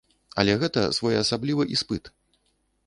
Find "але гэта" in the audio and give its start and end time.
0.43-0.81